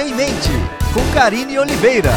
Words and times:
Em 0.00 0.14
Mente, 0.14 0.48
com 0.94 1.12
Karine 1.12 1.58
Oliveira. 1.58 2.08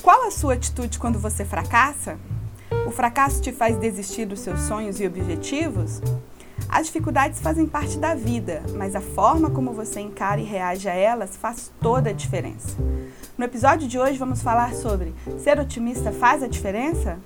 Qual 0.00 0.26
a 0.26 0.30
sua 0.30 0.54
atitude 0.54 0.98
quando 0.98 1.18
você 1.18 1.44
fracassa? 1.44 2.16
O 2.86 2.90
fracasso 2.90 3.42
te 3.42 3.52
faz 3.52 3.76
desistir 3.76 4.24
dos 4.24 4.40
seus 4.40 4.60
sonhos 4.60 4.98
e 4.98 5.06
objetivos? 5.06 6.00
As 6.66 6.86
dificuldades 6.86 7.40
fazem 7.40 7.66
parte 7.66 7.98
da 7.98 8.14
vida, 8.14 8.62
mas 8.74 8.96
a 8.96 9.02
forma 9.02 9.50
como 9.50 9.74
você 9.74 10.00
encara 10.00 10.40
e 10.40 10.44
reage 10.44 10.88
a 10.88 10.94
elas 10.94 11.36
faz 11.36 11.70
toda 11.78 12.08
a 12.08 12.14
diferença. 12.14 12.74
No 13.36 13.44
episódio 13.44 13.86
de 13.86 13.98
hoje 13.98 14.16
vamos 14.16 14.40
falar 14.40 14.72
sobre 14.72 15.14
ser 15.36 15.60
otimista 15.60 16.10
faz 16.10 16.42
a 16.42 16.48
diferença? 16.48 17.18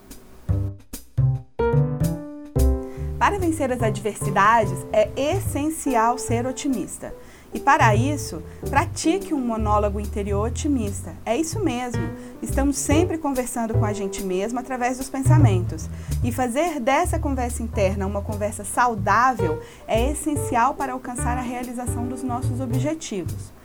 Para 3.19 3.37
vencer 3.37 3.73
as 3.73 3.83
adversidades 3.83 4.87
é 4.93 5.11
essencial 5.17 6.17
ser 6.19 6.47
otimista. 6.47 7.13
E 7.53 7.59
para 7.59 7.93
isso, 7.97 8.43
pratique 8.71 9.35
um 9.35 9.41
monólogo 9.41 9.99
interior 9.99 10.47
otimista. 10.47 11.17
É 11.27 11.37
isso 11.37 11.59
mesmo. 11.59 12.03
Estamos 12.41 12.77
sempre 12.77 13.19
conversando 13.19 13.75
com 13.75 13.85
a 13.85 13.93
gente 13.93 14.23
mesmo 14.23 14.61
através 14.61 14.99
dos 14.99 15.11
pensamentos. 15.11 15.89
E 16.23 16.31
fazer 16.31 16.79
dessa 16.79 17.19
conversa 17.19 17.61
interna 17.61 18.07
uma 18.07 18.23
conversa 18.23 18.65
saudável 18.65 19.61
é 19.89 20.13
essencial 20.13 20.75
para 20.75 20.93
alcançar 20.93 21.37
a 21.37 21.43
realização 21.43 22.07
dos 22.07 22.23
nossos 22.23 22.61
objetivos. 22.61 23.58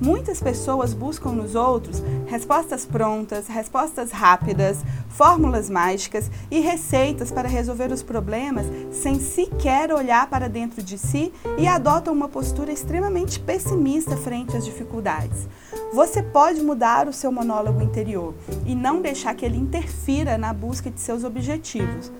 Muitas 0.00 0.40
pessoas 0.40 0.94
buscam 0.94 1.32
nos 1.32 1.54
outros 1.54 2.02
respostas 2.26 2.86
prontas, 2.86 3.48
respostas 3.48 4.10
rápidas, 4.10 4.78
fórmulas 5.10 5.68
mágicas 5.68 6.30
e 6.50 6.58
receitas 6.58 7.30
para 7.30 7.46
resolver 7.46 7.92
os 7.92 8.02
problemas 8.02 8.64
sem 8.90 9.20
sequer 9.20 9.92
olhar 9.92 10.30
para 10.30 10.48
dentro 10.48 10.82
de 10.82 10.96
si 10.96 11.30
e 11.58 11.66
adotam 11.66 12.14
uma 12.14 12.28
postura 12.28 12.72
extremamente 12.72 13.38
pessimista 13.38 14.16
frente 14.16 14.56
às 14.56 14.64
dificuldades. 14.64 15.46
Você 15.92 16.22
pode 16.22 16.62
mudar 16.62 17.06
o 17.06 17.12
seu 17.12 17.30
monólogo 17.30 17.82
interior 17.82 18.34
e 18.64 18.74
não 18.74 19.02
deixar 19.02 19.34
que 19.34 19.44
ele 19.44 19.58
interfira 19.58 20.38
na 20.38 20.54
busca 20.54 20.90
de 20.90 20.98
seus 20.98 21.24
objetivos. 21.24 22.10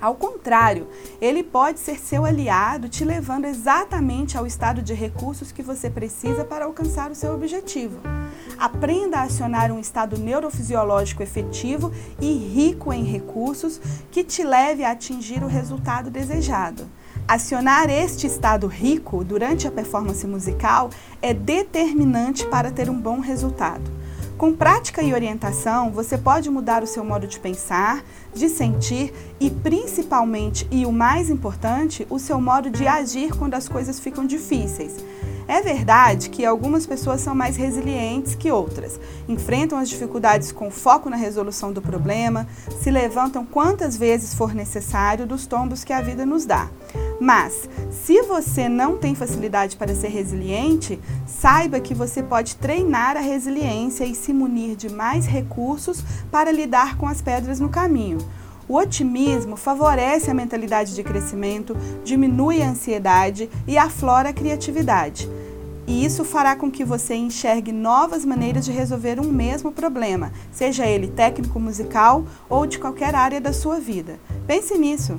Ao 0.00 0.14
contrário, 0.14 0.86
ele 1.20 1.42
pode 1.42 1.80
ser 1.80 1.98
seu 1.98 2.24
aliado, 2.24 2.88
te 2.88 3.04
levando 3.04 3.46
exatamente 3.46 4.38
ao 4.38 4.46
estado 4.46 4.80
de 4.80 4.94
recursos 4.94 5.50
que 5.50 5.62
você 5.62 5.90
precisa 5.90 6.44
para 6.44 6.66
alcançar 6.66 7.10
o 7.10 7.14
seu 7.14 7.34
objetivo. 7.34 7.98
Aprenda 8.56 9.18
a 9.18 9.22
acionar 9.22 9.72
um 9.72 9.80
estado 9.80 10.16
neurofisiológico 10.16 11.22
efetivo 11.22 11.92
e 12.20 12.32
rico 12.32 12.92
em 12.92 13.02
recursos 13.02 13.80
que 14.10 14.22
te 14.22 14.44
leve 14.44 14.84
a 14.84 14.92
atingir 14.92 15.42
o 15.42 15.48
resultado 15.48 16.10
desejado. 16.10 16.86
Acionar 17.26 17.90
este 17.90 18.26
estado 18.26 18.66
rico 18.66 19.22
durante 19.22 19.68
a 19.68 19.70
performance 19.70 20.26
musical 20.26 20.90
é 21.20 21.34
determinante 21.34 22.46
para 22.46 22.70
ter 22.70 22.88
um 22.88 22.98
bom 22.98 23.20
resultado. 23.20 23.97
Com 24.38 24.52
prática 24.52 25.02
e 25.02 25.12
orientação, 25.12 25.90
você 25.90 26.16
pode 26.16 26.48
mudar 26.48 26.80
o 26.80 26.86
seu 26.86 27.04
modo 27.04 27.26
de 27.26 27.40
pensar, 27.40 28.04
de 28.32 28.48
sentir 28.48 29.12
e, 29.40 29.50
principalmente, 29.50 30.64
e 30.70 30.86
o 30.86 30.92
mais 30.92 31.28
importante, 31.28 32.06
o 32.08 32.20
seu 32.20 32.40
modo 32.40 32.70
de 32.70 32.86
agir 32.86 33.36
quando 33.36 33.54
as 33.54 33.68
coisas 33.68 33.98
ficam 33.98 34.24
difíceis. 34.24 34.94
É 35.48 35.60
verdade 35.60 36.30
que 36.30 36.46
algumas 36.46 36.86
pessoas 36.86 37.20
são 37.20 37.34
mais 37.34 37.56
resilientes 37.56 38.36
que 38.36 38.52
outras, 38.52 39.00
enfrentam 39.28 39.76
as 39.76 39.88
dificuldades 39.88 40.52
com 40.52 40.70
foco 40.70 41.10
na 41.10 41.16
resolução 41.16 41.72
do 41.72 41.82
problema, 41.82 42.46
se 42.80 42.92
levantam 42.92 43.44
quantas 43.44 43.96
vezes 43.96 44.34
for 44.34 44.54
necessário 44.54 45.26
dos 45.26 45.46
tombos 45.46 45.82
que 45.82 45.92
a 45.92 46.00
vida 46.00 46.24
nos 46.24 46.46
dá. 46.46 46.70
Mas, 47.20 47.68
se 47.90 48.22
você 48.22 48.68
não 48.68 48.96
tem 48.96 49.14
facilidade 49.14 49.76
para 49.76 49.94
ser 49.94 50.08
resiliente, 50.08 51.00
saiba 51.26 51.80
que 51.80 51.94
você 51.94 52.22
pode 52.22 52.56
treinar 52.56 53.16
a 53.16 53.20
resiliência 53.20 54.04
e 54.04 54.14
se 54.14 54.32
munir 54.32 54.76
de 54.76 54.88
mais 54.88 55.26
recursos 55.26 56.04
para 56.30 56.52
lidar 56.52 56.96
com 56.96 57.06
as 57.08 57.20
pedras 57.20 57.58
no 57.58 57.68
caminho. 57.68 58.18
O 58.68 58.76
otimismo 58.76 59.56
favorece 59.56 60.30
a 60.30 60.34
mentalidade 60.34 60.94
de 60.94 61.02
crescimento, 61.02 61.76
diminui 62.04 62.62
a 62.62 62.68
ansiedade 62.68 63.48
e 63.66 63.78
aflora 63.78 64.28
a 64.28 64.32
criatividade. 64.32 65.28
E 65.86 66.04
isso 66.04 66.22
fará 66.22 66.54
com 66.54 66.70
que 66.70 66.84
você 66.84 67.14
enxergue 67.14 67.72
novas 67.72 68.26
maneiras 68.26 68.66
de 68.66 68.70
resolver 68.70 69.18
um 69.18 69.32
mesmo 69.32 69.72
problema, 69.72 70.30
seja 70.52 70.86
ele 70.86 71.08
técnico 71.08 71.58
musical 71.58 72.26
ou 72.46 72.66
de 72.66 72.78
qualquer 72.78 73.14
área 73.14 73.40
da 73.40 73.54
sua 73.54 73.80
vida. 73.80 74.20
Pense 74.46 74.76
nisso! 74.76 75.18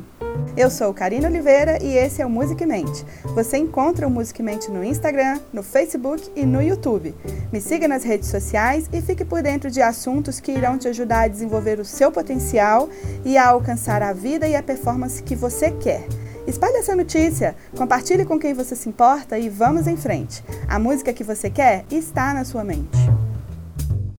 Eu 0.56 0.70
sou 0.70 0.94
Karina 0.94 1.28
Oliveira 1.28 1.82
e 1.84 1.96
esse 1.96 2.22
é 2.22 2.26
o 2.26 2.30
Music 2.30 2.66
Mente. 2.66 3.06
Você 3.36 3.58
encontra 3.58 4.08
o 4.08 4.10
Music 4.10 4.42
Mente 4.44 4.70
no 4.70 4.84
Instagram, 4.84 5.40
no 5.54 5.64
Facebook 5.64 6.30
e 6.36 6.46
no 6.46 6.62
YouTube. 6.62 7.16
Me 7.52 7.62
siga 7.62 7.88
nas 7.88 8.04
redes 8.04 8.30
sociais 8.30 8.90
e 8.92 9.02
fique 9.02 9.24
por 9.24 9.42
dentro 9.42 9.72
de 9.72 9.82
assuntos 9.82 10.40
que 10.40 10.52
irão 10.52 10.78
te 10.78 10.88
ajudar 10.88 11.22
a 11.22 11.28
desenvolver 11.28 11.80
o 11.80 11.86
seu 11.86 12.12
potencial 12.12 12.90
e 13.26 13.38
a 13.38 13.48
alcançar 13.48 14.02
a 14.02 14.14
vida 14.14 14.48
e 14.48 14.56
a 14.56 14.64
performance 14.64 15.24
que 15.24 15.36
você 15.36 15.72
quer. 15.72 16.06
Espalhe 16.46 16.78
essa 16.78 16.96
notícia, 16.96 17.56
compartilhe 17.78 18.26
com 18.26 18.40
quem 18.40 18.54
você 18.54 18.76
se 18.76 18.90
importa 18.90 19.38
e 19.38 19.50
vamos 19.50 19.88
em 19.88 19.96
frente. 19.96 20.44
A 20.68 20.80
música 20.80 21.14
que 21.14 21.24
você 21.24 21.50
quer 21.50 21.86
está 21.92 22.34
na 22.34 22.44
sua 22.44 22.64
mente. 22.64 23.09